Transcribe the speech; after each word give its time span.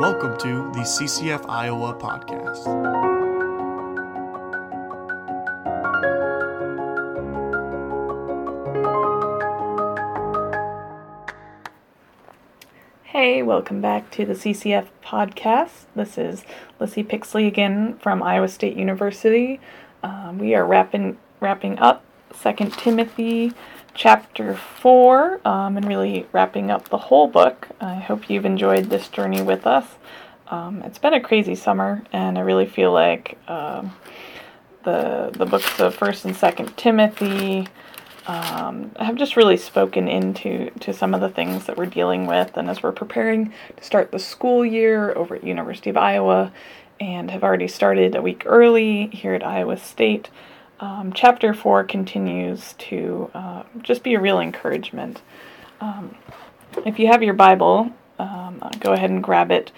Welcome 0.00 0.38
to 0.38 0.72
the 0.72 0.80
CCF 0.80 1.46
Iowa 1.46 1.92
podcast. 1.92 2.64
Hey, 13.02 13.42
welcome 13.42 13.82
back 13.82 14.10
to 14.12 14.24
the 14.24 14.32
CCF 14.32 14.86
podcast. 15.04 15.84
This 15.94 16.16
is 16.16 16.44
Lissy 16.78 17.04
Pixley 17.04 17.46
again 17.46 17.98
from 17.98 18.22
Iowa 18.22 18.48
State 18.48 18.78
University. 18.78 19.60
Um, 20.02 20.38
we 20.38 20.54
are 20.54 20.64
wrapping 20.64 21.18
wrapping 21.40 21.78
up 21.78 22.02
Second 22.32 22.72
Timothy 22.72 23.52
chapter 23.94 24.54
4 24.54 25.40
um, 25.44 25.76
and 25.76 25.86
really 25.86 26.26
wrapping 26.32 26.70
up 26.70 26.88
the 26.88 26.98
whole 26.98 27.28
book. 27.28 27.68
I 27.80 27.96
hope 27.96 28.30
you've 28.30 28.44
enjoyed 28.44 28.90
this 28.90 29.08
journey 29.08 29.42
with 29.42 29.66
us. 29.66 29.86
Um, 30.48 30.82
it's 30.82 30.98
been 30.98 31.14
a 31.14 31.20
crazy 31.20 31.54
summer, 31.54 32.02
and 32.12 32.36
I 32.36 32.40
really 32.40 32.66
feel 32.66 32.92
like 32.92 33.38
um, 33.48 33.94
the 34.82 35.30
the 35.32 35.46
books 35.46 35.78
of 35.78 35.94
First 35.94 36.24
and 36.24 36.34
Second 36.34 36.76
Timothy 36.76 37.68
um, 38.26 38.90
have 38.98 39.14
just 39.14 39.36
really 39.36 39.56
spoken 39.56 40.08
into 40.08 40.70
to 40.80 40.92
some 40.92 41.14
of 41.14 41.20
the 41.20 41.28
things 41.28 41.66
that 41.66 41.76
we're 41.76 41.86
dealing 41.86 42.26
with, 42.26 42.56
and 42.56 42.68
as 42.68 42.82
we're 42.82 42.92
preparing 42.92 43.52
to 43.76 43.84
start 43.84 44.10
the 44.10 44.18
school 44.18 44.66
year 44.66 45.12
over 45.16 45.36
at 45.36 45.44
University 45.44 45.90
of 45.90 45.96
Iowa, 45.96 46.52
and 46.98 47.30
have 47.30 47.44
already 47.44 47.68
started 47.68 48.16
a 48.16 48.22
week 48.22 48.42
early 48.44 49.06
here 49.08 49.34
at 49.34 49.46
Iowa 49.46 49.76
State 49.76 50.30
um, 50.80 51.12
chapter 51.12 51.52
4 51.52 51.84
continues 51.84 52.72
to 52.74 53.30
uh, 53.34 53.62
just 53.82 54.02
be 54.02 54.14
a 54.14 54.20
real 54.20 54.40
encouragement. 54.40 55.20
Um, 55.80 56.16
if 56.86 56.98
you 56.98 57.06
have 57.08 57.22
your 57.22 57.34
Bible, 57.34 57.90
um, 58.18 58.58
uh, 58.62 58.70
go 58.80 58.92
ahead 58.92 59.10
and 59.10 59.22
grab 59.22 59.50
it. 59.50 59.72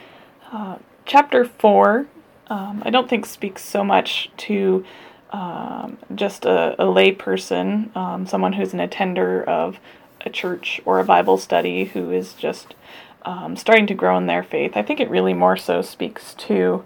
Uh, 0.53 0.77
chapter 1.05 1.45
4, 1.45 2.07
um, 2.49 2.83
I 2.85 2.91
don't 2.91 3.09
think 3.11 3.27
speaks 3.27 3.65
so 3.65 3.83
much 3.83 4.31
to 4.39 4.85
um, 5.33 5.99
just 6.15 6.45
a, 6.45 6.81
a 6.81 6.87
lay 6.87 7.11
person, 7.11 7.91
um, 7.97 8.27
someone 8.27 8.53
who's 8.53 8.73
an 8.73 8.81
attender 8.81 9.43
of 9.43 9.81
a 10.21 10.31
church 10.31 10.81
or 10.85 11.01
a 11.01 11.05
Bible 11.05 11.37
study 11.37 11.87
who 11.87 12.13
is 12.13 12.35
just 12.35 12.75
starting 13.57 13.87
to 13.87 13.95
grow 13.95 14.17
in 14.19 14.27
their 14.27 14.43
faith. 14.43 14.73
I 14.77 14.83
think 14.83 15.01
it 15.01 15.09
really 15.09 15.35
more 15.35 15.57
so 15.57 15.83
speaks 15.83 16.35
to 16.35 16.85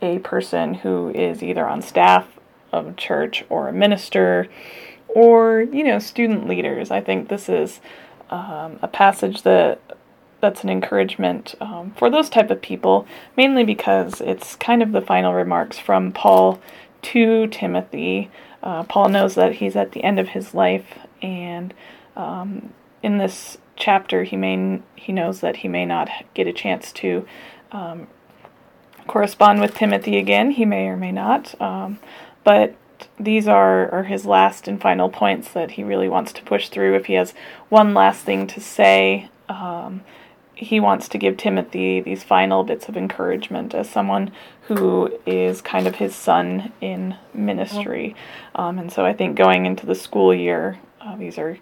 a 0.00 0.18
person 0.20 0.74
who 0.74 1.10
is 1.10 1.42
either 1.42 1.66
on 1.66 1.82
staff 1.82 2.26
of 2.72 2.86
a 2.86 2.92
church 2.94 3.44
or 3.48 3.68
a 3.68 3.72
minister 3.72 4.48
or 5.08 5.62
you 5.72 5.84
know 5.84 5.98
student 5.98 6.48
leaders. 6.48 6.90
I 6.90 7.00
think 7.00 7.28
this 7.28 7.48
is 7.48 7.80
um, 8.30 8.78
a 8.82 8.88
passage 8.88 9.42
that 9.42 9.80
that's 10.40 10.64
an 10.64 10.70
encouragement 10.70 11.54
um, 11.60 11.92
for 11.96 12.10
those 12.10 12.28
type 12.28 12.50
of 12.50 12.60
people 12.60 13.06
mainly 13.36 13.64
because 13.64 14.20
it's 14.20 14.56
kind 14.56 14.82
of 14.82 14.92
the 14.92 15.00
final 15.00 15.32
remarks 15.34 15.78
from 15.78 16.12
paul 16.12 16.60
to 17.02 17.46
timothy. 17.48 18.30
Uh, 18.62 18.82
paul 18.84 19.08
knows 19.08 19.34
that 19.34 19.56
he's 19.56 19.76
at 19.76 19.92
the 19.92 20.02
end 20.02 20.18
of 20.18 20.30
his 20.30 20.54
life 20.54 20.98
and 21.20 21.72
um, 22.16 22.72
in 23.02 23.18
this 23.18 23.58
chapter 23.76 24.24
he 24.24 24.36
may 24.36 24.80
he 24.96 25.12
knows 25.12 25.40
that 25.40 25.56
he 25.56 25.68
may 25.68 25.84
not 25.84 26.08
get 26.34 26.46
a 26.46 26.52
chance 26.52 26.90
to 26.92 27.26
um, 27.70 28.06
correspond 29.06 29.60
with 29.60 29.74
timothy 29.74 30.16
again. 30.18 30.52
He 30.52 30.64
may 30.64 30.86
or 30.88 30.96
may 30.96 31.12
not. 31.12 31.60
Um, 31.60 31.98
but 32.44 32.74
these 33.18 33.48
are, 33.48 33.90
are 33.90 34.04
his 34.04 34.24
last 34.26 34.68
and 34.68 34.80
final 34.80 35.08
points 35.08 35.50
that 35.50 35.72
he 35.72 35.84
really 35.84 36.08
wants 36.08 36.32
to 36.32 36.42
push 36.42 36.68
through. 36.68 36.94
If 36.94 37.06
he 37.06 37.14
has 37.14 37.34
one 37.68 37.94
last 37.94 38.24
thing 38.24 38.46
to 38.48 38.60
say, 38.60 39.28
um, 39.48 40.02
he 40.54 40.78
wants 40.78 41.08
to 41.08 41.18
give 41.18 41.36
Timothy 41.36 42.00
these 42.00 42.22
final 42.22 42.62
bits 42.62 42.88
of 42.88 42.96
encouragement 42.96 43.74
as 43.74 43.90
someone 43.90 44.30
who 44.62 45.18
is 45.26 45.60
kind 45.60 45.86
of 45.86 45.96
his 45.96 46.14
son 46.14 46.72
in 46.80 47.16
ministry. 47.34 48.14
Um, 48.54 48.78
and 48.78 48.92
so 48.92 49.04
I 49.04 49.12
think 49.12 49.36
going 49.36 49.66
into 49.66 49.86
the 49.86 49.94
school 49.94 50.32
year, 50.32 50.78
uh, 51.00 51.16
these 51.16 51.38
are 51.38 51.58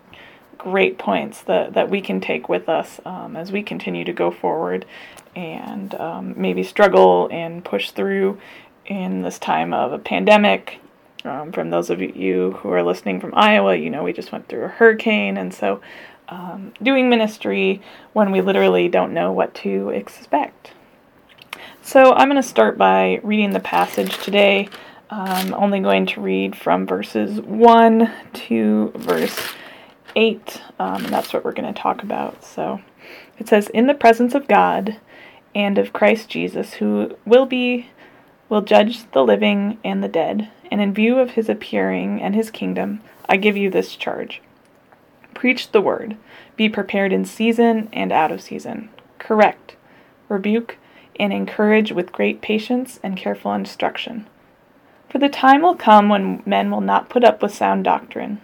great 0.58 0.98
points 0.98 1.40
that, 1.42 1.72
that 1.72 1.88
we 1.88 2.02
can 2.02 2.20
take 2.20 2.48
with 2.48 2.68
us 2.68 3.00
um, 3.06 3.36
as 3.36 3.50
we 3.50 3.62
continue 3.62 4.04
to 4.04 4.12
go 4.12 4.30
forward 4.30 4.84
and 5.34 5.94
um, 5.94 6.34
maybe 6.36 6.62
struggle 6.62 7.28
and 7.30 7.64
push 7.64 7.92
through 7.92 8.38
in 8.90 9.22
this 9.22 9.38
time 9.38 9.72
of 9.72 9.92
a 9.92 9.98
pandemic. 9.98 10.80
Um, 11.24 11.52
from 11.52 11.70
those 11.70 11.90
of 11.90 12.00
you 12.00 12.52
who 12.52 12.70
are 12.70 12.82
listening 12.82 13.20
from 13.20 13.32
Iowa, 13.34 13.76
you 13.76 13.88
know 13.88 14.02
we 14.02 14.12
just 14.12 14.32
went 14.32 14.48
through 14.48 14.64
a 14.64 14.68
hurricane, 14.68 15.36
and 15.36 15.54
so 15.54 15.80
um, 16.28 16.72
doing 16.82 17.08
ministry 17.08 17.80
when 18.12 18.32
we 18.32 18.40
literally 18.40 18.88
don't 18.88 19.14
know 19.14 19.30
what 19.30 19.54
to 19.56 19.90
expect. 19.90 20.72
So 21.82 22.12
I'm 22.14 22.28
going 22.28 22.42
to 22.42 22.48
start 22.48 22.76
by 22.76 23.20
reading 23.22 23.50
the 23.52 23.60
passage 23.60 24.18
today. 24.18 24.68
I'm 25.08 25.54
only 25.54 25.80
going 25.80 26.06
to 26.06 26.20
read 26.20 26.56
from 26.56 26.86
verses 26.86 27.40
1 27.40 28.12
to 28.32 28.92
verse 28.96 29.38
8, 30.16 30.62
um, 30.78 31.04
and 31.04 31.12
that's 31.12 31.32
what 31.32 31.44
we're 31.44 31.52
going 31.52 31.72
to 31.72 31.80
talk 31.80 32.02
about. 32.02 32.44
So 32.44 32.80
it 33.38 33.48
says, 33.48 33.68
In 33.68 33.86
the 33.86 33.94
presence 33.94 34.34
of 34.34 34.48
God 34.48 34.98
and 35.54 35.78
of 35.78 35.92
Christ 35.92 36.28
Jesus, 36.28 36.74
who 36.74 37.16
will 37.24 37.46
be 37.46 37.88
will 38.50 38.60
judge 38.60 39.10
the 39.12 39.24
living 39.24 39.78
and 39.82 40.04
the 40.04 40.08
dead, 40.08 40.50
and 40.70 40.80
in 40.80 40.92
view 40.92 41.18
of 41.18 41.30
his 41.30 41.48
appearing 41.48 42.20
and 42.20 42.34
his 42.34 42.50
kingdom, 42.50 43.00
I 43.28 43.38
give 43.38 43.56
you 43.56 43.70
this 43.70 43.96
charge. 43.96 44.42
Preach 45.32 45.70
the 45.70 45.80
word, 45.80 46.16
be 46.56 46.68
prepared 46.68 47.12
in 47.12 47.24
season 47.24 47.88
and 47.92 48.12
out 48.12 48.32
of 48.32 48.42
season, 48.42 48.90
correct, 49.18 49.76
rebuke, 50.28 50.76
and 51.18 51.32
encourage 51.32 51.92
with 51.92 52.12
great 52.12 52.42
patience 52.42 52.98
and 53.02 53.16
careful 53.16 53.54
instruction. 53.54 54.26
For 55.08 55.18
the 55.18 55.28
time 55.28 55.62
will 55.62 55.76
come 55.76 56.08
when 56.08 56.42
men 56.44 56.70
will 56.70 56.80
not 56.80 57.08
put 57.08 57.24
up 57.24 57.42
with 57.42 57.54
sound 57.54 57.84
doctrine. 57.84 58.40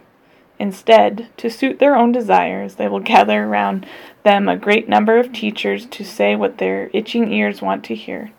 Instead, 0.58 1.28
to 1.36 1.50
suit 1.50 1.78
their 1.78 1.96
own 1.96 2.12
desires, 2.12 2.76
they 2.76 2.88
will 2.88 3.00
gather 3.00 3.44
around 3.44 3.86
them 4.22 4.48
a 4.48 4.56
great 4.56 4.88
number 4.88 5.18
of 5.18 5.32
teachers 5.32 5.86
to 5.86 6.04
say 6.04 6.34
what 6.34 6.58
their 6.58 6.90
itching 6.92 7.32
ears 7.32 7.60
want 7.60 7.84
to 7.84 7.94
hear. 7.94 8.30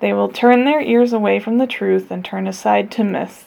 They 0.00 0.12
will 0.12 0.28
turn 0.28 0.64
their 0.64 0.80
ears 0.80 1.12
away 1.12 1.40
from 1.40 1.58
the 1.58 1.66
truth 1.66 2.10
and 2.10 2.24
turn 2.24 2.46
aside 2.46 2.90
to 2.92 3.04
myths. 3.04 3.46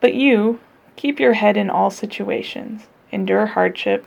But 0.00 0.14
you, 0.14 0.60
keep 0.96 1.20
your 1.20 1.34
head 1.34 1.56
in 1.56 1.70
all 1.70 1.90
situations, 1.90 2.86
endure 3.12 3.46
hardship, 3.46 4.04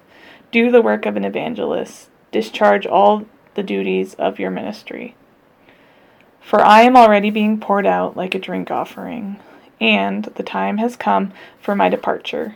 do 0.52 0.72
the 0.72 0.82
work 0.82 1.06
of 1.06 1.16
an 1.16 1.24
evangelist, 1.24 2.10
discharge 2.32 2.86
all 2.86 3.26
the 3.56 3.64
duties 3.64 4.14
of 4.16 4.40
your 4.40 4.52
ministry. 4.52 5.16
For 6.42 6.62
I 6.62 6.82
am 6.82 6.98
already 6.98 7.30
being 7.30 7.60
poured 7.60 7.86
out 7.86 8.18
like 8.18 8.36
a 8.36 8.40
drink 8.40 8.72
offering, 8.72 9.40
and 9.80 10.26
the 10.26 10.44
time 10.44 10.78
has 10.80 10.96
come 10.96 11.32
for 11.62 11.76
my 11.76 11.90
departure. 11.90 12.56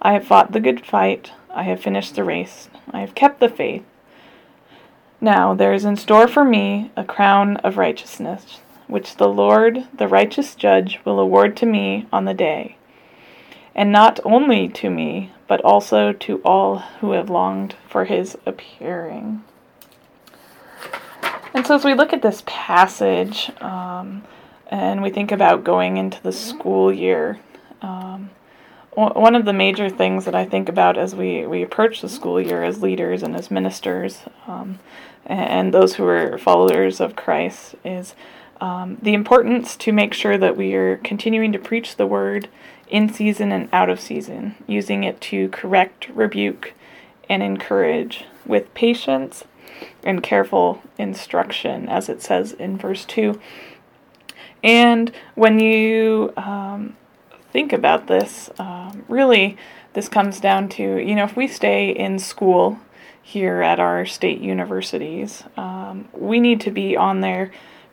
I 0.00 0.14
have 0.14 0.26
fought 0.26 0.52
the 0.52 0.60
good 0.60 0.84
fight, 0.84 1.32
I 1.50 1.64
have 1.64 1.80
finished 1.80 2.14
the 2.14 2.24
race, 2.24 2.68
I 2.90 3.00
have 3.00 3.14
kept 3.14 3.40
the 3.40 3.48
faith. 3.48 3.84
Now 5.20 5.54
there 5.54 5.72
is 5.72 5.84
in 5.84 5.96
store 5.96 6.26
for 6.26 6.44
me 6.44 6.90
a 6.96 7.04
crown 7.04 7.56
of 7.58 7.76
righteousness, 7.76 8.60
which 8.92 9.16
the 9.16 9.28
Lord, 9.28 9.86
the 9.96 10.06
righteous 10.06 10.54
judge, 10.54 11.00
will 11.04 11.18
award 11.18 11.56
to 11.56 11.66
me 11.66 12.06
on 12.12 12.26
the 12.26 12.34
day. 12.34 12.76
And 13.74 13.90
not 13.90 14.20
only 14.24 14.68
to 14.68 14.90
me, 14.90 15.32
but 15.48 15.62
also 15.62 16.12
to 16.12 16.42
all 16.44 16.78
who 17.00 17.12
have 17.12 17.30
longed 17.30 17.74
for 17.88 18.04
his 18.04 18.36
appearing. 18.44 19.42
And 21.54 21.66
so, 21.66 21.74
as 21.74 21.84
we 21.84 21.94
look 21.94 22.12
at 22.12 22.22
this 22.22 22.42
passage 22.46 23.50
um, 23.60 24.24
and 24.70 25.02
we 25.02 25.10
think 25.10 25.32
about 25.32 25.64
going 25.64 25.96
into 25.96 26.22
the 26.22 26.32
school 26.32 26.92
year, 26.92 27.40
um, 27.80 28.30
one 28.94 29.34
of 29.34 29.46
the 29.46 29.54
major 29.54 29.88
things 29.88 30.26
that 30.26 30.34
I 30.34 30.44
think 30.44 30.68
about 30.68 30.98
as 30.98 31.14
we, 31.14 31.46
we 31.46 31.62
approach 31.62 32.02
the 32.02 32.10
school 32.10 32.38
year 32.38 32.62
as 32.62 32.82
leaders 32.82 33.22
and 33.22 33.34
as 33.34 33.50
ministers 33.50 34.20
um, 34.46 34.78
and 35.24 35.72
those 35.72 35.94
who 35.94 36.04
are 36.04 36.36
followers 36.36 37.00
of 37.00 37.16
Christ 37.16 37.74
is 37.84 38.14
um, 38.62 38.96
the 39.02 39.12
importance 39.12 39.74
to 39.74 39.92
make 39.92 40.14
sure 40.14 40.38
that 40.38 40.56
we 40.56 40.72
are 40.74 40.98
continuing 40.98 41.50
to 41.50 41.58
preach 41.58 41.96
the 41.96 42.06
word 42.06 42.48
in 42.88 43.12
season 43.12 43.50
and 43.50 43.68
out 43.72 43.90
of 43.90 43.98
season, 43.98 44.54
using 44.68 45.02
it 45.02 45.20
to 45.20 45.48
correct, 45.48 46.08
rebuke, 46.10 46.72
and 47.28 47.42
encourage 47.42 48.24
with 48.46 48.72
patience 48.72 49.42
and 50.04 50.22
careful 50.22 50.80
instruction, 50.96 51.88
as 51.88 52.08
it 52.08 52.22
says 52.22 52.52
in 52.52 52.78
verse 52.78 53.04
2. 53.04 53.40
And 54.62 55.10
when 55.34 55.58
you 55.58 56.32
um, 56.36 56.96
think 57.50 57.72
about 57.72 58.06
this, 58.06 58.48
um, 58.60 59.04
really, 59.08 59.56
this 59.94 60.08
comes 60.08 60.38
down 60.38 60.68
to 60.70 60.98
you 60.98 61.16
know, 61.16 61.24
if 61.24 61.34
we 61.34 61.48
stay 61.48 61.90
in 61.90 62.20
school 62.20 62.78
here 63.20 63.60
at 63.60 63.80
our 63.80 64.06
state 64.06 64.40
universities, 64.40 65.42
um, 65.56 66.08
we 66.12 66.38
need 66.38 66.60
to 66.60 66.70
be 66.70 66.96
on 66.96 67.22
there 67.22 67.50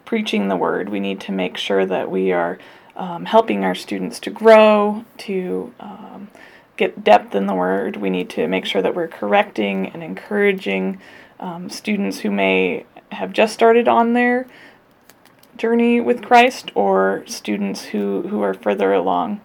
preaching 0.10 0.48
the 0.48 0.56
word. 0.56 0.90
We 0.90 1.00
need 1.00 1.20
to 1.22 1.32
make 1.32 1.56
sure 1.56 1.86
that 1.86 2.10
we 2.10 2.32
are 2.32 2.58
um, 2.96 3.26
helping 3.26 3.64
our 3.64 3.76
students 3.76 4.20
to 4.22 4.32
grow, 4.32 5.06
to 5.20 5.72
um, 5.80 6.30
get 6.78 7.04
depth 7.04 7.36
in 7.36 7.46
the 7.46 7.54
word. 7.54 7.96
We 7.96 8.10
need 8.10 8.28
to 8.32 8.48
make 8.48 8.66
sure 8.66 8.82
that 8.82 8.96
we're 8.96 9.08
correcting 9.08 9.86
and 9.86 10.02
encouraging 10.02 11.00
um, 11.40 11.70
students 11.70 12.22
who 12.22 12.32
may 12.32 12.88
have 13.12 13.34
just 13.34 13.54
started 13.54 13.88
on 13.88 14.14
their 14.14 14.48
journey 15.58 16.02
with 16.02 16.24
Christ 16.24 16.72
or 16.74 17.24
students 17.28 17.84
who, 17.84 18.24
who 18.30 18.42
are 18.42 18.56
further 18.56 18.92
along. 18.92 19.42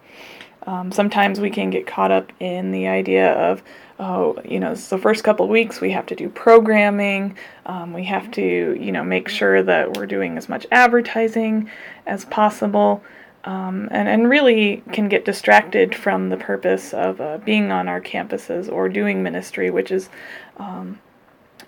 Um, 0.65 0.91
sometimes 0.91 1.39
we 1.39 1.51
can 1.51 1.69
get 1.69 1.85
caught 1.85 2.09
up 2.09 2.31
in 2.39 2.71
the 2.71 2.87
idea 2.87 3.31
of, 3.33 3.61
oh, 3.99 4.37
you 4.43 4.59
know, 4.59 4.75
the 4.75 4.97
first 4.97 5.23
couple 5.23 5.47
weeks 5.47 5.79
we 5.79 5.91
have 5.91 6.05
to 6.07 6.15
do 6.15 6.29
programming, 6.29 7.37
um, 7.65 7.93
we 7.93 8.03
have 8.03 8.29
to, 8.31 8.77
you 8.79 8.91
know, 8.91 9.03
make 9.03 9.29
sure 9.29 9.63
that 9.63 9.95
we're 9.95 10.05
doing 10.05 10.37
as 10.37 10.49
much 10.49 10.67
advertising 10.71 11.69
as 12.05 12.25
possible, 12.25 13.01
um, 13.45 13.87
and, 13.91 14.09
and 14.09 14.29
really 14.29 14.83
can 14.91 15.07
get 15.07 15.23
distracted 15.23 15.95
from 15.95 16.29
the 16.29 16.37
purpose 16.37 16.93
of 16.93 17.21
uh, 17.21 17.37
being 17.39 17.71
on 17.71 17.87
our 17.87 18.01
campuses 18.01 18.71
or 18.71 18.89
doing 18.89 19.23
ministry, 19.23 19.69
which 19.69 19.91
is 19.91 20.09
um, 20.57 20.99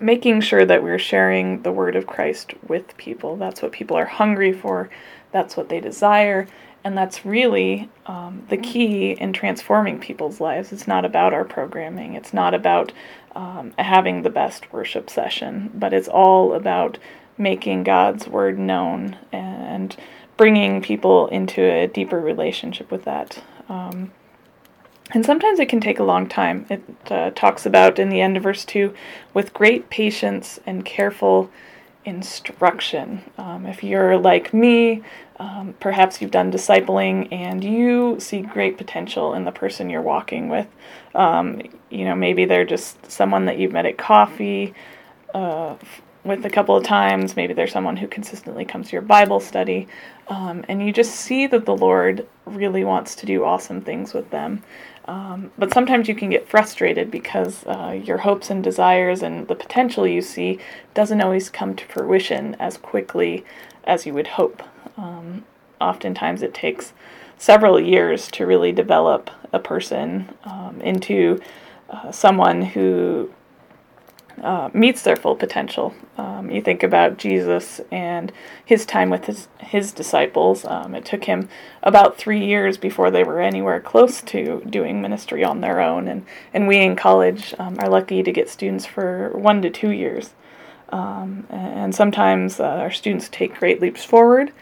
making 0.00 0.40
sure 0.40 0.64
that 0.64 0.82
we're 0.82 0.98
sharing 0.98 1.62
the 1.62 1.72
word 1.72 1.96
of 1.96 2.06
Christ 2.06 2.52
with 2.66 2.96
people. 2.96 3.36
That's 3.36 3.62
what 3.62 3.72
people 3.72 3.96
are 3.96 4.04
hungry 4.04 4.52
for, 4.52 4.90
that's 5.32 5.56
what 5.56 5.68
they 5.68 5.80
desire, 5.80 6.46
and 6.88 6.96
that's 6.96 7.26
really 7.26 7.90
um, 8.06 8.44
the 8.48 8.56
key 8.56 9.10
in 9.10 9.34
transforming 9.34 10.00
people's 10.00 10.40
lives. 10.40 10.72
It's 10.72 10.88
not 10.88 11.04
about 11.04 11.34
our 11.34 11.44
programming, 11.44 12.14
it's 12.14 12.32
not 12.32 12.54
about 12.54 12.92
um, 13.36 13.74
having 13.78 14.22
the 14.22 14.30
best 14.30 14.72
worship 14.72 15.10
session, 15.10 15.70
but 15.74 15.92
it's 15.92 16.08
all 16.08 16.54
about 16.54 16.96
making 17.36 17.84
God's 17.84 18.26
word 18.26 18.58
known 18.58 19.18
and 19.30 19.94
bringing 20.38 20.80
people 20.80 21.26
into 21.26 21.60
a 21.60 21.86
deeper 21.86 22.18
relationship 22.18 22.90
with 22.90 23.04
that. 23.04 23.44
Um, 23.68 24.10
and 25.10 25.26
sometimes 25.26 25.60
it 25.60 25.68
can 25.68 25.82
take 25.82 25.98
a 25.98 26.04
long 26.04 26.26
time. 26.26 26.64
It 26.70 26.82
uh, 27.10 27.32
talks 27.34 27.66
about 27.66 27.98
in 27.98 28.08
the 28.08 28.22
end 28.22 28.38
of 28.38 28.44
verse 28.44 28.64
2 28.64 28.94
with 29.34 29.52
great 29.52 29.90
patience 29.90 30.58
and 30.64 30.86
careful 30.86 31.50
instruction. 32.06 33.24
Um, 33.36 33.66
if 33.66 33.84
you're 33.84 34.16
like 34.16 34.54
me, 34.54 35.02
um, 35.38 35.74
perhaps 35.78 36.20
you've 36.20 36.30
done 36.30 36.50
discipling 36.50 37.28
and 37.32 37.62
you 37.62 38.18
see 38.18 38.40
great 38.40 38.76
potential 38.76 39.34
in 39.34 39.44
the 39.44 39.52
person 39.52 39.88
you're 39.88 40.02
walking 40.02 40.48
with. 40.48 40.66
Um, 41.14 41.62
you 41.90 42.04
know, 42.04 42.14
maybe 42.14 42.44
they're 42.44 42.64
just 42.64 43.10
someone 43.10 43.44
that 43.46 43.58
you've 43.58 43.72
met 43.72 43.86
at 43.86 43.98
coffee 43.98 44.74
uh, 45.34 45.76
with 46.24 46.44
a 46.44 46.50
couple 46.50 46.76
of 46.76 46.84
times. 46.84 47.36
Maybe 47.36 47.54
they're 47.54 47.68
someone 47.68 47.96
who 47.96 48.08
consistently 48.08 48.64
comes 48.64 48.88
to 48.88 48.92
your 48.92 49.02
Bible 49.02 49.38
study. 49.38 49.86
Um, 50.26 50.64
and 50.68 50.84
you 50.84 50.92
just 50.92 51.14
see 51.14 51.46
that 51.46 51.64
the 51.64 51.76
Lord 51.76 52.26
really 52.44 52.84
wants 52.84 53.14
to 53.16 53.26
do 53.26 53.44
awesome 53.44 53.80
things 53.80 54.12
with 54.12 54.30
them. 54.30 54.62
Um, 55.06 55.52
but 55.56 55.72
sometimes 55.72 56.06
you 56.06 56.14
can 56.14 56.28
get 56.28 56.48
frustrated 56.48 57.10
because 57.10 57.64
uh, 57.66 57.98
your 58.04 58.18
hopes 58.18 58.50
and 58.50 58.62
desires 58.62 59.22
and 59.22 59.48
the 59.48 59.54
potential 59.54 60.06
you 60.06 60.20
see 60.20 60.58
doesn't 60.92 61.22
always 61.22 61.48
come 61.48 61.74
to 61.76 61.84
fruition 61.86 62.56
as 62.58 62.76
quickly 62.76 63.44
as 63.84 64.04
you 64.04 64.12
would 64.12 64.26
hope. 64.26 64.62
Um, 64.98 65.44
oftentimes 65.80 66.42
it 66.42 66.52
takes 66.52 66.92
several 67.38 67.80
years 67.80 68.28
to 68.32 68.44
really 68.46 68.72
develop 68.72 69.30
a 69.52 69.58
person 69.58 70.28
um, 70.44 70.80
into 70.82 71.40
uh, 71.88 72.10
someone 72.12 72.60
who 72.60 73.30
uh, 74.42 74.70
meets 74.72 75.02
their 75.02 75.16
full 75.16 75.34
potential. 75.34 75.94
Um, 76.16 76.50
you 76.50 76.62
think 76.62 76.82
about 76.82 77.16
Jesus 77.18 77.80
and 77.90 78.32
his 78.64 78.86
time 78.86 79.10
with 79.10 79.24
his 79.24 79.48
his 79.58 79.92
disciples. 79.92 80.64
Um, 80.64 80.94
it 80.94 81.04
took 81.04 81.24
him 81.24 81.48
about 81.82 82.18
three 82.18 82.44
years 82.44 82.76
before 82.76 83.10
they 83.10 83.24
were 83.24 83.40
anywhere 83.40 83.80
close 83.80 84.22
to 84.22 84.62
doing 84.68 85.02
ministry 85.02 85.42
on 85.44 85.60
their 85.60 85.80
own, 85.80 86.06
and 86.08 86.24
and 86.54 86.68
we 86.68 86.78
in 86.78 86.94
college 86.94 87.54
um, 87.58 87.76
are 87.80 87.88
lucky 87.88 88.22
to 88.22 88.32
get 88.32 88.48
students 88.48 88.86
for 88.86 89.30
one 89.30 89.62
to 89.62 89.70
two 89.70 89.90
years. 89.90 90.30
Um, 90.90 91.46
and 91.50 91.94
sometimes 91.94 92.60
uh, 92.60 92.64
our 92.64 92.90
students 92.90 93.28
take 93.28 93.58
great 93.58 93.80
leaps 93.80 94.04
forward, 94.04 94.52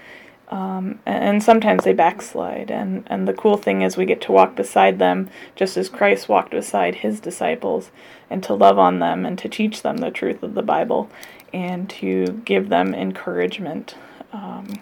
um, 0.49 1.01
and 1.05 1.43
sometimes 1.43 1.85
they 1.85 1.93
backslide. 1.93 2.71
And, 2.71 3.05
and 3.07 3.27
the 3.27 3.33
cool 3.33 3.57
thing 3.57 3.83
is, 3.83 3.97
we 3.97 4.07
get 4.07 4.21
to 4.23 4.33
walk 4.33 4.55
beside 4.55 4.99
them 4.99 5.29
just 5.57 5.77
as 5.77 5.89
Christ 5.89 6.29
walked 6.29 6.51
beside 6.51 6.97
his 6.97 7.21
disciples, 7.21 7.91
and 8.31 8.43
to 8.43 8.55
love 8.55 8.79
on 8.79 8.99
them 8.99 9.25
and 9.25 9.39
to 9.39 9.49
teach 9.49 9.83
them 9.83 9.99
the 9.99 10.11
truth 10.11 10.43
of 10.43 10.55
the 10.55 10.63
Bible 10.63 11.11
and 11.53 11.89
to 11.89 12.43
give 12.45 12.69
them 12.69 12.95
encouragement 12.95 13.95
um, 14.33 14.75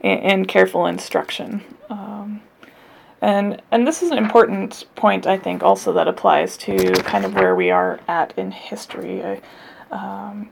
and, 0.00 0.20
and, 0.20 0.48
careful 0.48 0.86
instruction. 0.86 1.62
Um, 1.88 2.42
and 3.20 3.62
and 3.70 3.86
this 3.86 4.02
is 4.02 4.10
an 4.10 4.18
important 4.18 4.84
point, 4.94 5.26
I 5.26 5.38
think, 5.38 5.62
also 5.62 5.92
that 5.94 6.08
applies 6.08 6.56
to 6.58 6.92
kind 7.02 7.24
of 7.24 7.34
where 7.34 7.54
we 7.54 7.70
are 7.70 8.00
at 8.08 8.32
in 8.36 8.50
history. 8.50 9.22
I, 9.24 9.40
um, 9.90 10.50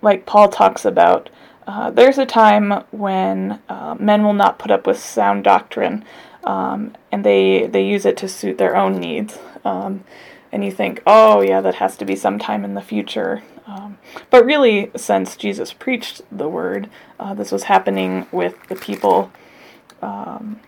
like 0.00 0.26
Paul 0.26 0.48
talks 0.48 0.84
about 0.84 1.30
uh, 1.66 1.90
there's 1.90 2.18
a 2.18 2.26
time 2.26 2.84
when 2.90 3.60
uh, 3.68 3.96
men 3.98 4.24
will 4.24 4.32
not 4.32 4.58
put 4.58 4.70
up 4.70 4.86
with 4.86 4.98
sound 4.98 5.44
doctrine, 5.44 6.04
um, 6.44 6.94
and 7.10 7.24
they 7.24 7.66
they 7.66 7.86
use 7.86 8.04
it 8.04 8.16
to 8.18 8.28
suit 8.28 8.58
their 8.58 8.76
own 8.76 8.98
needs. 8.98 9.38
Um, 9.64 10.04
and 10.50 10.64
you 10.64 10.70
think, 10.70 11.02
oh 11.06 11.40
yeah, 11.40 11.60
that 11.60 11.76
has 11.76 11.96
to 11.96 12.04
be 12.04 12.14
sometime 12.14 12.64
in 12.64 12.74
the 12.74 12.82
future. 12.82 13.42
Um, 13.66 13.98
but 14.28 14.44
really, 14.44 14.90
since 14.96 15.36
Jesus 15.36 15.72
preached 15.72 16.20
the 16.30 16.48
word, 16.48 16.90
uh, 17.18 17.32
this 17.32 17.52
was 17.52 17.64
happening 17.64 18.26
with 18.32 18.56
the 18.68 18.76
people 18.76 19.30
um, 20.02 20.60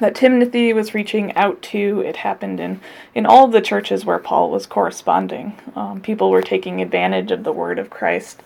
that 0.00 0.14
Timothy 0.14 0.72
was 0.72 0.94
reaching 0.94 1.34
out 1.36 1.62
to. 1.62 2.00
It 2.00 2.16
happened 2.16 2.60
in, 2.60 2.80
in 3.14 3.24
all 3.26 3.48
the 3.48 3.60
churches 3.60 4.04
where 4.04 4.18
Paul 4.18 4.50
was 4.50 4.66
corresponding. 4.66 5.58
Um, 5.74 6.00
people 6.00 6.30
were 6.30 6.42
taking 6.42 6.80
advantage 6.80 7.30
of 7.30 7.44
the 7.44 7.52
word 7.52 7.78
of 7.78 7.90
Christ 7.90 8.42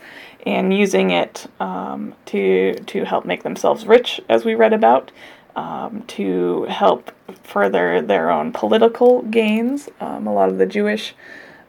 and 0.46 0.76
using 0.76 1.10
it 1.10 1.46
um, 1.60 2.14
to 2.26 2.74
to 2.74 3.04
help 3.04 3.24
make 3.24 3.42
themselves 3.42 3.86
rich, 3.86 4.20
as 4.28 4.44
we 4.44 4.54
read 4.54 4.72
about, 4.72 5.10
um, 5.56 6.02
to 6.08 6.64
help 6.64 7.12
further 7.42 8.00
their 8.00 8.30
own 8.30 8.52
political 8.52 9.22
gains. 9.22 9.88
Um, 10.00 10.26
a 10.26 10.32
lot 10.32 10.48
of 10.48 10.58
the 10.58 10.66
Jewish 10.66 11.14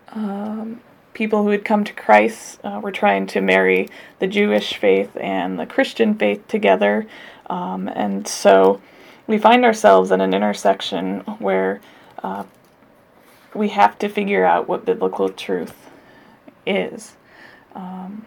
um, 0.10 0.82
people 1.14 1.44
who 1.44 1.50
had 1.50 1.66
come 1.66 1.84
to 1.84 1.94
Christ 1.94 2.60
uh, 2.64 2.80
were 2.82 2.92
trying 2.92 3.28
to 3.28 3.42
marry 3.42 3.90
the 4.20 4.28
Jewish 4.28 4.78
faith 4.78 5.16
and 5.18 5.60
the 5.60 5.66
Christian 5.66 6.16
faith 6.16 6.48
together, 6.48 7.08
um, 7.50 7.90
and 7.90 8.28
so 8.28 8.82
we 9.32 9.38
find 9.38 9.64
ourselves 9.64 10.12
at 10.12 10.20
an 10.20 10.34
intersection 10.34 11.22
where 11.40 11.80
uh, 12.22 12.44
we 13.54 13.70
have 13.70 13.98
to 13.98 14.10
figure 14.10 14.44
out 14.44 14.68
what 14.68 14.84
biblical 14.84 15.30
truth 15.30 15.90
is. 16.68 17.14
Um, 17.74 18.26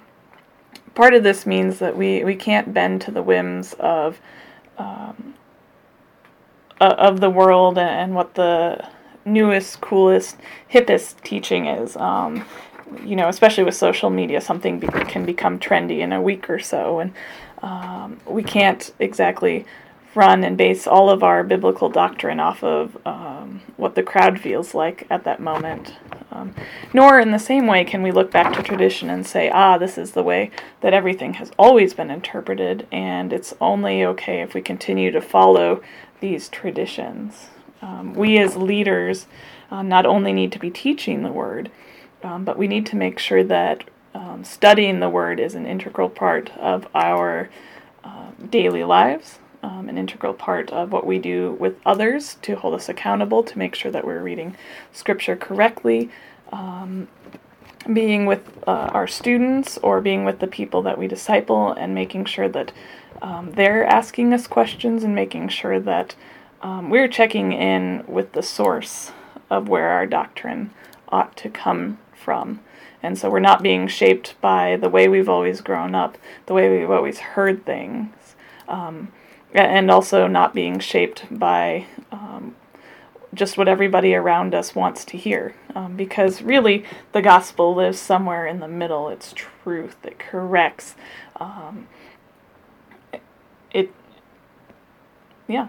part 0.94 1.12
of 1.12 1.22
this 1.22 1.44
means 1.44 1.78
that 1.80 1.94
we, 1.94 2.24
we 2.24 2.34
can't 2.34 2.73
bend 2.73 3.02
to 3.02 3.11
the 3.11 3.23
whims 3.23 3.75
of 3.75 4.18
um, 4.78 5.34
of 6.80 7.20
the 7.20 7.30
world 7.30 7.78
and 7.78 8.14
what 8.14 8.34
the 8.34 8.88
newest, 9.26 9.82
coolest, 9.82 10.37
hippest 10.73 11.23
teaching 11.23 11.66
is. 11.66 11.96
Um, 11.96 12.46
you 13.04 13.14
know, 13.14 13.28
especially 13.28 13.64
with 13.64 13.75
social 13.75 14.08
media, 14.08 14.40
something 14.40 14.80
be- 14.80 14.88
can 14.88 15.26
become 15.26 15.58
trendy 15.58 15.99
in 15.99 16.12
a 16.12 16.20
week 16.20 16.49
or 16.49 16.58
so, 16.58 17.00
and 17.00 17.12
um, 17.62 18.20
we 18.26 18.42
can't 18.42 18.92
exactly 18.99 19.66
run 20.16 20.44
and 20.44 20.56
base 20.56 20.87
all 20.87 21.11
of 21.11 21.23
our 21.23 21.42
biblical 21.42 21.88
doctrine 21.88 22.40
off 22.40 22.62
of 22.62 22.97
um, 23.06 23.61
what 23.76 23.94
the 23.94 24.02
crowd 24.02 24.40
feels 24.40 24.75
like 24.75 25.06
at 25.11 25.25
that 25.25 25.40
moment. 25.40 25.94
Um, 26.30 26.54
nor, 26.92 27.21
in 27.21 27.30
the 27.30 27.38
same 27.38 27.66
way, 27.66 27.85
can 27.85 28.02
we 28.02 28.11
look 28.11 28.30
back 28.30 28.54
to 28.54 28.62
tradition 28.62 29.11
and 29.11 29.26
say, 29.26 29.50
ah, 29.50 29.78
this 29.78 29.97
is 29.97 30.12
the 30.12 30.23
way 30.23 30.50
that 30.80 30.94
everything 30.94 31.35
has 31.35 31.52
always 31.59 31.94
been 31.94 32.11
interpreted, 32.11 32.87
and 32.90 33.33
it's 33.33 33.54
only 33.61 34.04
okay 34.04 34.40
if 34.40 34.54
we 34.54 34.61
continue 34.61 35.11
to 35.11 35.21
follow 35.21 35.83
these 36.21 36.49
traditions. 36.49 37.49
Um, 37.83 38.14
we, 38.14 38.38
as 38.38 38.56
leaders, 38.56 39.26
uh, 39.71 39.83
not 39.83 40.06
only 40.06 40.33
need 40.33 40.52
to 40.52 40.59
be 40.59 40.71
teaching 40.71 41.23
the 41.23 41.33
Word, 41.33 41.71
um, 42.23 42.44
but 42.44 42.59
we 42.59 42.66
need 42.66 42.87
to 42.87 42.97
make 42.97 43.18
sure 43.18 43.44
that 43.44 43.85
um, 44.14 44.44
studying 44.44 45.00
the 45.00 45.09
Word 45.09 45.38
is 45.38 45.54
an 45.54 45.66
integral 45.66 46.09
part 46.09 46.50
of 46.56 46.88
our 46.94 47.50
uh, 48.02 48.30
daily 48.50 48.85
lives 48.85 49.38
um, 49.64 49.88
an 49.88 49.97
integral 49.97 50.35
part 50.35 50.71
of 50.73 50.92
what 50.92 51.06
we 51.06 51.18
do 51.18 51.52
with 51.52 51.75
others 51.87 52.37
to 52.42 52.54
hold 52.54 52.75
us 52.75 52.90
accountable, 52.90 53.42
to 53.42 53.59
make 53.59 53.75
sure 53.75 53.90
that 53.90 54.04
we're 54.04 54.23
reading 54.23 54.54
scripture 54.92 55.37
correctly, 55.37 56.11
um, 56.52 57.09
being 57.90 58.26
with 58.26 58.42
uh, 58.66 58.90
our 58.92 59.06
students 59.06 59.78
or 59.78 60.02
being 60.02 60.23
with 60.23 60.38
the 60.40 60.47
people 60.47 60.83
that 60.83 60.99
we 60.99 61.06
disciple, 61.06 61.73
and 61.73 61.94
making 61.94 62.26
sure 62.26 62.49
that 62.49 62.73
um, 63.23 63.52
they're 63.52 63.87
asking 63.87 64.35
us 64.35 64.47
questions 64.47 65.02
and 65.02 65.14
making 65.14 65.49
sure 65.49 65.80
that 65.80 66.14
um, 66.61 66.90
we're 66.90 67.09
checking 67.09 67.52
in 67.52 68.04
with 68.06 68.33
the 68.33 68.42
source 68.42 69.12
of 69.49 69.66
where 69.66 69.88
our 69.88 70.06
doctrine 70.06 70.73
ought 71.09 71.37
to 71.38 71.49
come 71.49 71.97
from. 72.14 72.61
And 73.02 73.18
so 73.18 73.30
we're 73.30 73.40
not 73.40 73.62
being 73.62 73.88
shaped 73.88 74.38
by 74.42 74.76
the 74.76 74.90
way 74.90 75.09
we've 75.09 75.28
always 75.28 75.62
grown 75.62 75.94
up, 75.94 76.18
the 76.47 76.54
way 76.54 76.68
we've 76.68 76.90
always 76.90 77.18
heard 77.18 77.64
things. 77.64 78.35
Um, 78.68 79.09
and 79.62 79.90
also 79.90 80.26
not 80.26 80.54
being 80.54 80.80
shaped 80.80 81.26
by 81.30 81.87
um, 82.11 82.56
just 83.32 83.56
what 83.56 83.68
everybody 83.68 84.14
around 84.14 84.54
us 84.54 84.75
wants 84.75 85.04
to 85.06 85.16
hear. 85.16 85.54
Um, 85.75 85.96
because 85.96 86.42
really, 86.42 86.84
the 87.12 87.23
gospel 87.23 87.75
lives 87.75 87.99
somewhere 87.99 88.46
in 88.46 88.61
the 88.61 88.68
middle. 88.68 89.08
It's 89.08 89.32
truth, 89.32 89.96
it 90.04 90.18
corrects. 90.18 90.94
Um, 91.37 91.88
it, 93.73 93.92
yeah. 95.49 95.68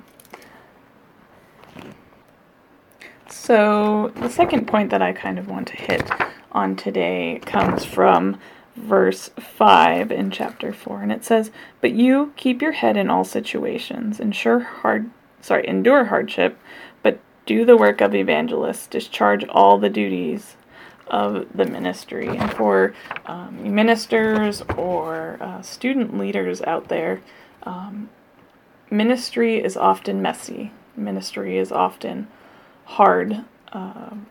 So, 3.27 4.11
the 4.15 4.29
second 4.29 4.67
point 4.67 4.89
that 4.91 5.01
I 5.01 5.11
kind 5.11 5.37
of 5.37 5.47
want 5.47 5.67
to 5.67 5.75
hit 5.75 6.09
on 6.51 6.75
today 6.75 7.41
comes 7.45 7.83
from 7.85 8.39
verse 8.75 9.29
5 9.39 10.11
in 10.11 10.31
chapter 10.31 10.73
4 10.73 11.01
and 11.01 11.11
it 11.11 11.23
says 11.23 11.49
but 11.79 11.91
you 11.91 12.33
keep 12.35 12.61
your 12.61 12.73
head 12.73 12.97
in 12.97 13.09
all 13.09 13.23
situations 13.23 14.19
ensure 14.19 14.59
hard 14.59 15.09
sorry 15.39 15.67
endure 15.67 16.05
hardship 16.05 16.57
but 17.01 17.19
do 17.45 17.63
the 17.63 17.77
work 17.77 18.01
of 18.01 18.13
evangelists 18.13 18.87
discharge 18.87 19.45
all 19.45 19.77
the 19.77 19.89
duties 19.89 20.55
of 21.07 21.45
the 21.53 21.65
ministry. 21.65 22.27
And 22.27 22.51
for 22.53 22.93
um, 23.25 23.75
ministers 23.75 24.61
or 24.77 25.37
uh, 25.39 25.61
student 25.61 26.17
leaders 26.17 26.61
out 26.63 26.87
there 26.87 27.21
um, 27.63 28.09
ministry 28.89 29.63
is 29.63 29.75
often 29.77 30.21
messy. 30.21 30.71
Ministry 30.95 31.57
is 31.57 31.71
often 31.71 32.27
hard 32.85 33.43
um, 33.73 34.27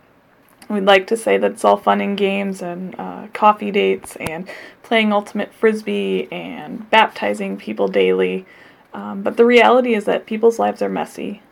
We'd 0.68 0.85
like 0.85 1.06
to 1.09 1.16
say 1.16 1.37
that 1.38 1.52
it's 1.52 1.64
all 1.64 1.76
fun 1.76 2.00
and 2.00 2.16
games 2.16 2.62
and 2.62 2.94
uh, 2.99 3.26
coffee 3.33 3.71
dates 3.71 4.16
and 4.16 4.49
playing 4.83 5.12
ultimate 5.12 5.52
frisbee 5.52 6.28
and 6.33 6.88
baptizing 6.90 7.56
people 7.56 7.88
daily. 7.88 8.47
Um, 8.94 9.23
but 9.23 9.37
the 9.37 9.44
reality 9.44 9.94
is 9.94 10.04
that 10.04 10.26
people's 10.26 10.59
lives 10.59 10.80
are 10.80 10.88
messy, 10.88 11.42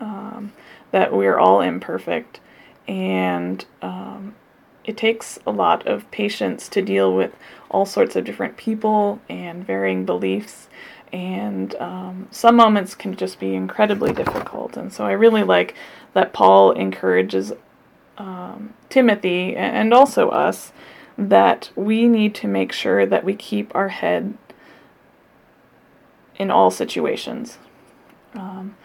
um, 0.00 0.52
that 0.90 1.12
we're 1.12 1.38
all 1.38 1.60
imperfect, 1.60 2.40
and 2.88 3.64
um, 3.80 4.34
it 4.84 4.96
takes 4.96 5.38
a 5.46 5.50
lot 5.50 5.86
of 5.86 6.10
patience 6.10 6.68
to 6.70 6.82
deal 6.82 7.14
with 7.14 7.34
all 7.70 7.86
sorts 7.86 8.16
of 8.16 8.24
different 8.24 8.56
people 8.56 9.20
and 9.28 9.64
varying 9.66 10.04
beliefs. 10.04 10.68
And 11.12 11.74
um, 11.76 12.28
some 12.30 12.56
moments 12.56 12.94
can 12.94 13.16
just 13.16 13.38
be 13.38 13.54
incredibly 13.54 14.12
difficult. 14.12 14.76
And 14.76 14.92
so 14.92 15.04
I 15.04 15.12
really 15.12 15.42
like 15.42 15.74
that 16.14 16.32
Paul 16.32 16.72
encourages 16.72 17.52
um, 18.18 18.74
Timothy 18.88 19.56
and 19.56 19.92
also 19.92 20.28
us 20.28 20.72
that 21.18 21.70
we 21.76 22.08
need 22.08 22.34
to 22.36 22.48
make 22.48 22.72
sure 22.72 23.06
that 23.06 23.24
we 23.24 23.34
keep 23.34 23.74
our 23.74 23.88
head 23.88 24.36
in 26.36 26.50
all 26.50 26.70
situations. 26.70 27.58
Um, 28.34 28.76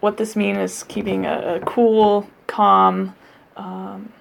what 0.00 0.16
this 0.16 0.36
means 0.36 0.58
is 0.58 0.82
keeping 0.82 1.24
a, 1.24 1.56
a 1.56 1.60
cool, 1.60 2.28
calm 2.46 3.14
um, 3.56 4.12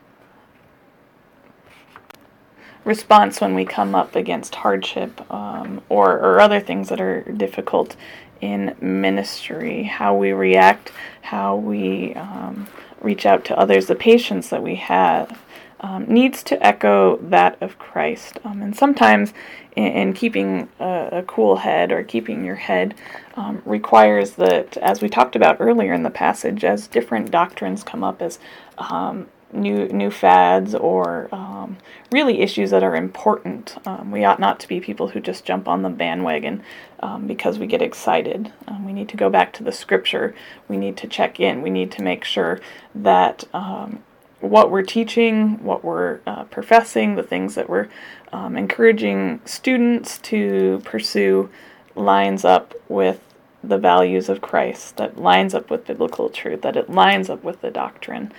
response 2.86 3.42
when 3.42 3.56
we 3.56 3.66
come 3.66 3.96
up 3.96 4.16
against 4.16 4.56
hardship 4.56 5.22
um, 5.32 5.82
or, 5.90 6.14
or 6.14 6.40
other 6.40 6.60
things 6.60 6.90
that 6.90 7.02
are 7.02 7.22
difficult 7.24 7.96
in 8.42 8.76
ministry, 8.82 9.84
how 9.84 10.16
we 10.16 10.32
react, 10.32 10.92
how 11.22 11.56
we 11.56 12.14
um, 12.16 12.68
reach 13.04 13.26
out 13.26 13.46
to 13.46 13.58
others, 13.58 13.88
the 13.88 13.96
patience 13.96 14.50
that 14.50 14.64
we 14.64 14.76
have 14.76 15.40
um, 15.82 16.06
needs 16.08 16.42
to 16.44 16.66
echo 16.66 17.18
that 17.18 17.62
of 17.62 17.78
Christ. 17.78 18.40
Um, 18.46 18.62
and 18.62 18.76
sometimes, 18.76 19.34
in, 19.76 19.88
in 19.88 20.14
keeping 20.14 20.70
a, 20.80 21.10
a, 21.12 21.24
cool 21.24 21.58
head 21.58 21.92
or 21.92 22.04
keeping 22.04 22.46
your 22.46 22.56
head 22.56 22.96
um, 23.36 23.62
requires 23.66 24.32
that, 24.34 24.78
as 24.78 25.02
we 25.02 25.10
talked 25.10 25.36
about 25.36 25.58
earlier 25.60 25.94
in 25.94 26.04
the 26.04 26.10
passage, 26.10 26.64
as 26.64 26.88
different 26.88 27.32
doctrines 27.32 27.84
come 27.84 28.04
up, 28.04 28.22
as 28.22 28.40
um, 28.78 29.28
new 29.54 29.88
new 29.88 30.12
fads 30.12 30.76
or 30.76 31.30
um, 31.34 31.78
really 32.12 32.42
issues 32.42 32.72
that 32.72 32.84
are 32.84 32.96
important. 32.96 33.78
Um, 33.86 34.12
we 34.12 34.24
ought 34.26 34.40
not 34.40 34.60
to 34.62 34.68
be 34.68 34.80
people 34.80 35.10
who 35.10 35.20
just 35.20 35.46
jump 35.46 35.68
on 35.68 35.82
the 35.82 35.90
bandwagon 35.90 36.64
um, 37.02 37.28
because 37.28 37.60
we 37.60 37.68
get 37.68 37.82
excited. 37.82 38.52
Um, 38.68 38.86
we 38.86 38.94
need 38.94 39.10
to 39.10 39.18
go 39.18 39.30
back 39.30 39.54
to 39.54 39.64
the 39.64 39.72
scripture. 39.72 40.34
We 40.68 40.78
need 40.78 40.98
to 40.98 41.08
check 41.08 41.40
in. 41.40 41.62
We 41.62 41.70
need 41.70 41.92
to 41.94 42.04
make 42.04 42.24
sure 42.24 42.60
that 42.96 43.44
um, 43.54 44.04
what 44.40 44.70
we're 44.70 44.84
teaching, 44.84 45.64
what 45.64 45.84
we're 45.86 46.20
uh, 46.28 46.44
professing, 46.46 47.16
the 47.16 47.24
things 47.24 47.56
that 47.56 47.70
we're 47.70 47.88
um, 48.34 48.58
encouraging 48.58 49.40
students 49.46 50.18
to 50.20 50.82
pursue 50.84 51.50
lines 51.96 52.44
up 52.44 52.74
with 52.90 53.22
the 53.64 53.78
values 53.78 54.28
of 54.28 54.42
Christ, 54.42 54.98
that 54.98 55.18
lines 55.18 55.54
up 55.54 55.70
with 55.70 55.88
biblical 55.88 56.30
truth, 56.30 56.62
that 56.64 56.76
it 56.76 56.90
lines 56.90 57.30
up 57.30 57.44
with 57.44 57.62
the 57.62 57.72
doctrine 57.72 58.34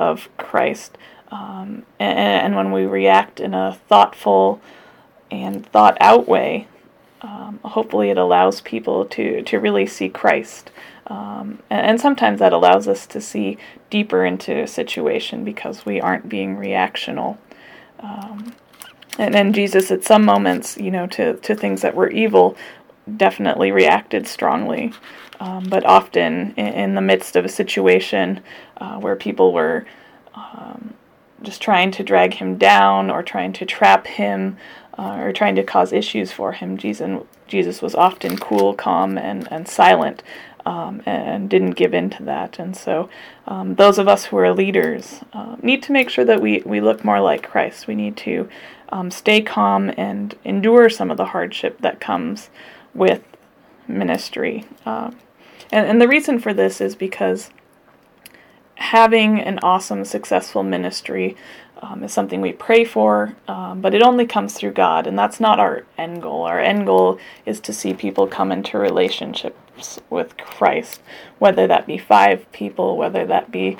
of 0.00 0.28
Christ. 0.38 0.96
Um, 1.30 1.84
and, 2.00 2.18
and, 2.18 2.56
when 2.56 2.72
we 2.72 2.86
react 2.86 3.38
in 3.38 3.54
a 3.54 3.78
thoughtful 3.88 4.60
and 5.30 5.64
thought 5.64 5.96
out 6.00 6.26
way, 6.26 6.66
um, 7.22 7.60
hopefully 7.62 8.10
it 8.10 8.18
allows 8.18 8.60
people 8.62 9.04
to, 9.04 9.42
to 9.42 9.60
really 9.60 9.86
see 9.86 10.08
Christ. 10.08 10.72
Um, 11.06 11.60
and, 11.70 11.86
and, 11.86 12.00
sometimes 12.00 12.40
that 12.40 12.52
allows 12.52 12.88
us 12.88 13.06
to 13.08 13.20
see 13.20 13.58
deeper 13.90 14.24
into 14.24 14.62
a 14.62 14.66
situation 14.66 15.44
because 15.44 15.86
we 15.86 16.00
aren't 16.00 16.28
being 16.28 16.56
reactional. 16.56 17.38
Um, 18.00 18.54
and 19.18 19.34
then 19.34 19.52
Jesus, 19.52 19.90
at 19.90 20.02
some 20.02 20.24
moments, 20.24 20.78
you 20.78 20.90
know, 20.90 21.06
to, 21.08 21.36
to 21.36 21.54
things 21.54 21.82
that 21.82 21.94
were 21.94 22.10
evil, 22.10 22.56
definitely 23.16 23.72
reacted 23.72 24.26
strongly. 24.26 24.92
Um, 25.40 25.64
but 25.68 25.86
often 25.86 26.52
in, 26.56 26.66
in, 26.66 26.94
the 26.94 27.00
midst 27.00 27.34
of 27.34 27.46
a 27.46 27.48
situation 27.48 28.40
uh, 28.76 28.98
where 28.98 29.16
people 29.16 29.54
were 29.54 29.86
um, 30.34 30.92
just 31.42 31.62
trying 31.62 31.90
to 31.92 32.02
drag 32.02 32.34
him 32.34 32.58
down 32.58 33.10
or 33.10 33.22
trying 33.22 33.54
to 33.54 33.64
trap 33.64 34.06
him 34.06 34.58
uh, 34.98 35.16
or 35.18 35.32
trying 35.32 35.54
to 35.56 35.62
cause 35.62 35.94
issues 35.94 36.30
for 36.30 36.52
him, 36.52 36.76
Jesus, 36.76 37.22
Jesus 37.46 37.80
was 37.80 37.94
often 37.94 38.36
cool, 38.36 38.74
calm, 38.74 39.16
and, 39.16 39.50
and 39.50 39.66
silent. 39.66 40.22
Um, 40.66 41.02
and 41.06 41.48
didn't 41.48 41.70
give 41.70 41.94
in 41.94 42.10
to 42.10 42.22
that. 42.24 42.58
And 42.58 42.76
so, 42.76 43.08
um, 43.46 43.76
those 43.76 43.98
of 43.98 44.08
us 44.08 44.26
who 44.26 44.36
are 44.36 44.52
leaders 44.52 45.20
uh, 45.32 45.56
need 45.62 45.82
to 45.84 45.92
make 45.92 46.10
sure 46.10 46.26
that 46.26 46.42
we, 46.42 46.60
we 46.66 46.82
look 46.82 47.02
more 47.02 47.18
like 47.18 47.48
Christ. 47.48 47.86
We 47.86 47.94
need 47.94 48.14
to 48.18 48.46
um, 48.90 49.10
stay 49.10 49.40
calm 49.40 49.90
and 49.96 50.34
endure 50.44 50.90
some 50.90 51.10
of 51.10 51.16
the 51.16 51.24
hardship 51.24 51.80
that 51.80 51.98
comes 51.98 52.50
with 52.94 53.22
ministry. 53.88 54.64
Uh, 54.84 55.10
and, 55.72 55.86
and 55.86 56.00
the 56.00 56.08
reason 56.08 56.38
for 56.38 56.52
this 56.52 56.80
is 56.80 56.94
because 56.94 57.50
having 58.76 59.38
an 59.38 59.58
awesome, 59.62 60.04
successful 60.04 60.62
ministry 60.62 61.36
um, 61.82 62.02
is 62.02 62.12
something 62.12 62.40
we 62.40 62.52
pray 62.52 62.84
for, 62.84 63.34
um, 63.48 63.80
but 63.80 63.94
it 63.94 64.02
only 64.02 64.26
comes 64.26 64.54
through 64.54 64.72
God, 64.72 65.06
and 65.06 65.18
that's 65.18 65.40
not 65.40 65.58
our 65.58 65.84
end 65.96 66.22
goal. 66.22 66.42
Our 66.42 66.60
end 66.60 66.86
goal 66.86 67.18
is 67.46 67.60
to 67.60 67.72
see 67.72 67.94
people 67.94 68.26
come 68.26 68.52
into 68.52 68.78
relationships 68.78 70.00
with 70.10 70.36
Christ, 70.36 71.00
whether 71.38 71.66
that 71.66 71.86
be 71.86 71.96
five 71.96 72.50
people, 72.52 72.96
whether 72.96 73.24
that 73.26 73.50
be 73.50 73.78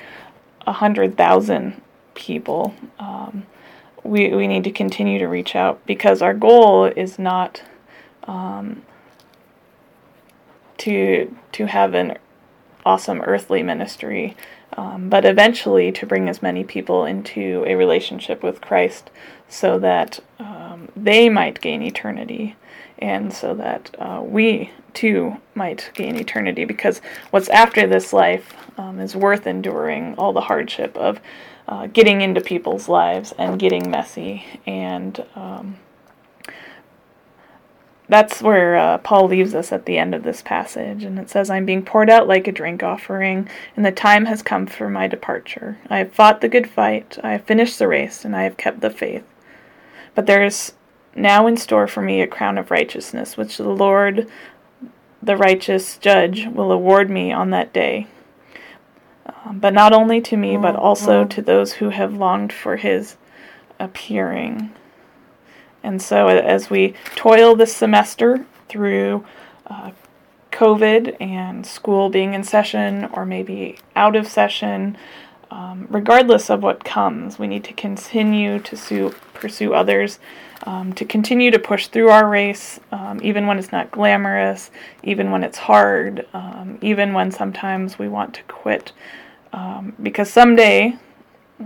a 0.66 0.72
hundred 0.72 1.16
thousand 1.16 1.82
people. 2.14 2.74
Um, 2.98 3.46
we 4.02 4.34
we 4.34 4.46
need 4.46 4.64
to 4.64 4.70
continue 4.70 5.18
to 5.18 5.26
reach 5.26 5.54
out 5.54 5.84
because 5.84 6.22
our 6.22 6.32
goal 6.32 6.86
is 6.86 7.18
not 7.18 7.62
um, 8.24 8.82
to 10.80 11.34
to 11.52 11.66
have 11.66 11.94
an 11.94 12.18
awesome 12.84 13.20
earthly 13.22 13.62
ministry, 13.62 14.36
um, 14.76 15.08
but 15.08 15.24
eventually 15.24 15.92
to 15.92 16.06
bring 16.06 16.28
as 16.28 16.42
many 16.42 16.64
people 16.64 17.04
into 17.04 17.64
a 17.66 17.74
relationship 17.74 18.42
with 18.42 18.60
Christ 18.60 19.10
so 19.48 19.78
that 19.78 20.20
um, 20.38 20.88
they 20.96 21.28
might 21.28 21.60
gain 21.60 21.82
eternity 21.82 22.56
and 22.98 23.32
so 23.32 23.54
that 23.54 23.94
uh, 23.98 24.22
we 24.24 24.70
too 24.94 25.36
might 25.54 25.90
gain 25.94 26.16
eternity 26.16 26.64
because 26.64 27.00
what's 27.30 27.48
after 27.48 27.86
this 27.86 28.12
life 28.12 28.54
um, 28.78 28.98
is 29.00 29.14
worth 29.14 29.46
enduring 29.46 30.14
all 30.16 30.32
the 30.32 30.40
hardship 30.40 30.96
of 30.96 31.20
uh, 31.68 31.86
getting 31.86 32.20
into 32.20 32.40
people's 32.40 32.88
lives 32.88 33.32
and 33.38 33.60
getting 33.60 33.90
messy 33.90 34.44
and 34.66 35.24
um, 35.34 35.76
that's 38.10 38.42
where 38.42 38.76
uh, 38.76 38.98
Paul 38.98 39.28
leaves 39.28 39.54
us 39.54 39.70
at 39.70 39.86
the 39.86 39.96
end 39.96 40.14
of 40.14 40.24
this 40.24 40.42
passage. 40.42 41.04
And 41.04 41.18
it 41.18 41.30
says, 41.30 41.48
I'm 41.48 41.64
being 41.64 41.84
poured 41.84 42.10
out 42.10 42.26
like 42.26 42.48
a 42.48 42.52
drink 42.52 42.82
offering, 42.82 43.48
and 43.76 43.86
the 43.86 43.92
time 43.92 44.26
has 44.26 44.42
come 44.42 44.66
for 44.66 44.90
my 44.90 45.06
departure. 45.06 45.78
I 45.88 45.98
have 45.98 46.12
fought 46.12 46.40
the 46.40 46.48
good 46.48 46.68
fight, 46.68 47.18
I 47.22 47.32
have 47.32 47.44
finished 47.44 47.78
the 47.78 47.88
race, 47.88 48.24
and 48.24 48.34
I 48.34 48.42
have 48.42 48.56
kept 48.56 48.80
the 48.80 48.90
faith. 48.90 49.24
But 50.16 50.26
there 50.26 50.44
is 50.44 50.72
now 51.14 51.46
in 51.46 51.56
store 51.56 51.86
for 51.86 52.02
me 52.02 52.20
a 52.20 52.26
crown 52.26 52.58
of 52.58 52.70
righteousness, 52.70 53.36
which 53.36 53.56
the 53.56 53.68
Lord, 53.68 54.28
the 55.22 55.36
righteous 55.36 55.96
judge, 55.96 56.46
will 56.48 56.72
award 56.72 57.10
me 57.10 57.32
on 57.32 57.50
that 57.50 57.72
day. 57.72 58.08
Um, 59.44 59.60
but 59.60 59.72
not 59.72 59.92
only 59.92 60.20
to 60.22 60.36
me, 60.36 60.56
but 60.56 60.74
also 60.74 61.24
to 61.24 61.40
those 61.40 61.74
who 61.74 61.90
have 61.90 62.12
longed 62.14 62.52
for 62.52 62.76
his 62.76 63.16
appearing. 63.78 64.72
And 65.82 66.00
so, 66.00 66.28
as 66.28 66.70
we 66.70 66.94
toil 67.16 67.54
this 67.56 67.74
semester 67.74 68.44
through 68.68 69.24
uh, 69.66 69.92
COVID 70.52 71.16
and 71.20 71.64
school 71.66 72.10
being 72.10 72.34
in 72.34 72.44
session 72.44 73.08
or 73.12 73.24
maybe 73.24 73.78
out 73.96 74.16
of 74.16 74.26
session, 74.26 74.96
um, 75.50 75.86
regardless 75.90 76.50
of 76.50 76.62
what 76.62 76.84
comes, 76.84 77.38
we 77.38 77.46
need 77.46 77.64
to 77.64 77.72
continue 77.72 78.58
to 78.60 78.76
sue, 78.76 79.14
pursue 79.34 79.74
others, 79.74 80.18
um, 80.64 80.92
to 80.92 81.04
continue 81.04 81.50
to 81.50 81.58
push 81.58 81.86
through 81.88 82.10
our 82.10 82.28
race, 82.28 82.78
um, 82.92 83.18
even 83.22 83.46
when 83.46 83.58
it's 83.58 83.72
not 83.72 83.90
glamorous, 83.90 84.70
even 85.02 85.30
when 85.30 85.42
it's 85.42 85.58
hard, 85.58 86.26
um, 86.34 86.78
even 86.82 87.14
when 87.14 87.32
sometimes 87.32 87.98
we 87.98 88.08
want 88.08 88.34
to 88.34 88.42
quit. 88.44 88.92
Um, 89.52 89.94
because 90.02 90.30
someday, 90.30 90.96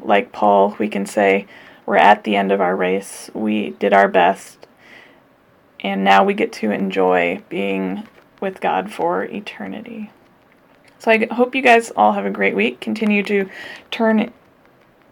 like 0.03 0.33
Paul, 0.33 0.77
we 0.79 0.89
can 0.89 1.05
say, 1.05 1.47
we're 1.87 1.97
at 1.97 2.25
the 2.25 2.37
end 2.37 2.53
of 2.53 2.61
our 2.61 2.75
race, 2.75 3.31
we 3.35 3.71
did 3.71 3.93
our 3.93 4.09
best, 4.09 4.67
and 5.81 6.05
now 6.05 6.25
we 6.25 6.35
get 6.35 6.53
to 6.55 6.71
enjoy 6.71 7.43
being 7.49 8.09
with 8.41 8.61
God 8.61 8.93
for 8.93 9.25
eternity. 9.25 10.11
So 10.99 11.11
I 11.11 11.27
hope 11.33 11.55
you 11.55 11.63
guys 11.63 11.91
all 11.97 12.13
have 12.13 12.25
a 12.25 12.31
great 12.31 12.55
week. 12.55 12.81
Continue 12.81 13.23
to 13.25 13.49
turn 13.91 14.33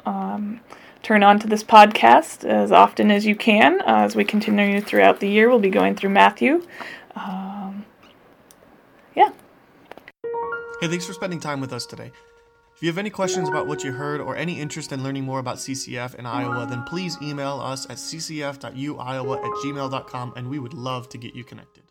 um, 0.07 0.61
turn 1.03 1.23
on 1.23 1.39
to 1.41 1.47
this 1.47 1.63
podcast 1.63 2.45
as 2.45 2.73
often 2.73 3.11
as 3.11 3.27
you 3.27 3.37
can. 3.37 3.81
Uh, 3.83 4.05
as 4.05 4.17
we 4.17 4.25
continue 4.25 4.81
throughout 4.81 5.21
the 5.21 5.29
year, 5.29 5.49
we'll 5.49 5.59
be 5.59 5.71
going 5.71 5.95
through 5.95 6.11
Matthew. 6.11 6.67
Um, 7.15 7.85
yeah. 9.15 9.31
Hey, 10.81 10.89
thanks 10.89 11.07
for 11.07 11.13
spending 11.13 11.41
time 11.41 11.61
with 11.61 11.73
us 11.73 11.87
today. 11.87 12.11
If 12.83 12.87
you 12.87 12.91
have 12.91 12.99
any 12.99 13.11
questions 13.11 13.49
about 13.49 13.69
what 13.69 13.85
you 13.85 13.93
heard 13.93 14.21
or 14.21 14.35
any 14.35 14.59
interest 14.59 14.91
in 14.91 15.05
learning 15.05 15.23
more 15.23 15.39
about 15.39 15.59
CCF 15.59 16.17
in 16.17 16.27
Iowa, 16.27 16.67
then 16.67 16.83
please 16.83 17.17
email 17.23 17.61
us 17.61 17.85
at 17.85 17.97
ccf.uiowa 17.97 19.37
at 19.37 19.51
gmail.com 19.65 20.33
and 20.35 20.51
we 20.51 20.59
would 20.59 20.75
love 20.75 21.09
to 21.11 21.17
get 21.17 21.33
you 21.33 21.45
connected. 21.45 21.85